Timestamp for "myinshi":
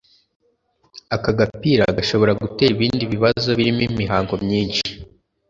4.45-4.89